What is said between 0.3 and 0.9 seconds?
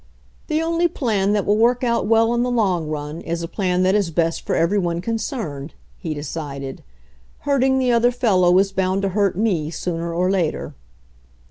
"The only